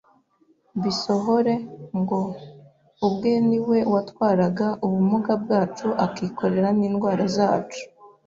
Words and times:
bisohore, 0.81 1.53
ngo: 1.99 2.19
Ubwe 3.07 3.31
ni 3.47 3.59
we 3.67 3.77
watwaraga 3.93 4.67
ubumuga 4.85 5.31
bwacu 5.43 5.87
akikorera 6.05 6.69
n’indwara 6.77 7.23
zacu 7.35 7.81